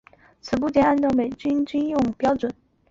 [0.41, 2.51] 此部件是按照美国军用标准。